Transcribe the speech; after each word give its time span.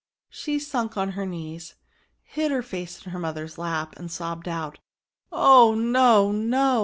She 0.31 0.57
sunk 0.57 0.97
on 0.97 1.11
her 1.11 1.27
knees, 1.27 1.75
hid 2.23 2.49
her 2.49 2.63
face 2.63 3.05
in 3.05 3.11
her 3.11 3.19
mother's 3.19 3.59
lap, 3.59 3.93
and 3.99 4.09
sobbed 4.09 4.47
out," 4.47 4.79
Oh 5.31 5.75
no! 5.75 6.31
no 6.31 6.79